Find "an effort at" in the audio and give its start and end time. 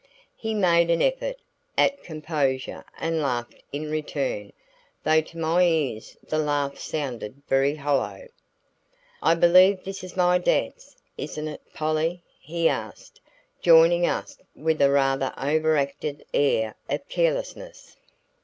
0.89-2.01